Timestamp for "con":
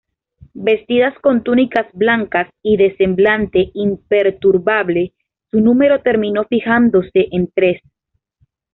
1.21-1.43